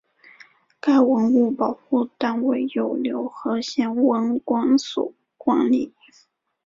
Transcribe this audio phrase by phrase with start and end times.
[0.79, 5.93] 该文物保护单位由柳河县文管所管理。